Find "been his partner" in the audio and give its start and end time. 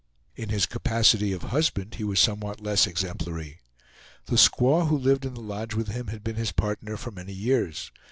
6.23-6.97